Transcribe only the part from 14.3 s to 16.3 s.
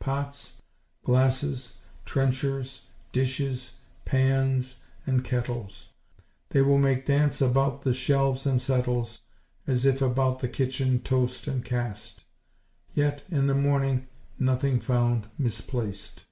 nothing found misplac't."